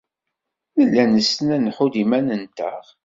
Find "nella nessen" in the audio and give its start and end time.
0.77-1.47